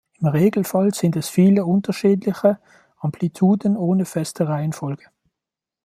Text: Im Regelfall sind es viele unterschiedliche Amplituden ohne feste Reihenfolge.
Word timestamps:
Im 0.17 0.25
Regelfall 0.29 0.95
sind 0.95 1.15
es 1.15 1.29
viele 1.29 1.63
unterschiedliche 1.63 2.57
Amplituden 2.97 3.77
ohne 3.77 4.05
feste 4.05 4.47
Reihenfolge. 4.47 5.05